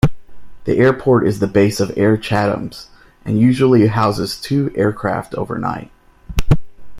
The 0.63 0.79
airport 0.79 1.27
is 1.27 1.37
the 1.37 1.45
base 1.45 1.79
of 1.79 1.95
Air 1.95 2.17
Chathams 2.17 2.87
and 3.23 3.39
usually 3.39 3.85
houses 3.85 4.41
two 4.41 4.71
aircraft 4.73 5.35
overnight. 5.35 5.91